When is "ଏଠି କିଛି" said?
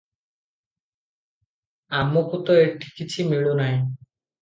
2.65-3.31